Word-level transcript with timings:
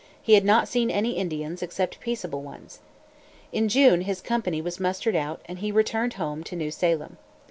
He 0.19 0.33
had 0.33 0.43
not 0.43 0.67
seen 0.67 0.89
any 0.89 1.11
Indians, 1.11 1.61
except 1.61 1.99
peaceable 1.99 2.41
ones. 2.41 2.79
In 3.51 3.69
June 3.69 4.01
his 4.01 4.19
company 4.19 4.59
was 4.59 4.79
mustered 4.79 5.15
out, 5.15 5.41
and 5.45 5.59
he 5.59 5.71
returned 5.71 6.15
home 6.15 6.43
to 6.45 6.55
New 6.55 6.71
Salem. 6.71 7.17